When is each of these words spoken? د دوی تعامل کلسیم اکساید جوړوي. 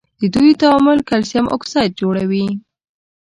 د 0.19 0.21
دوی 0.35 0.51
تعامل 0.61 0.99
کلسیم 1.09 1.45
اکساید 1.55 1.91
جوړوي. 2.01 2.45